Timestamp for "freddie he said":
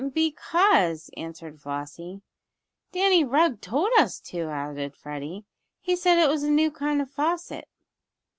4.95-6.17